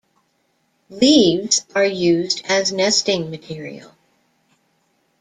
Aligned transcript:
Leaves 0.89 1.63
are 1.75 1.85
used 1.85 2.41
as 2.49 2.71
nesting 2.71 3.29
material. 3.29 3.91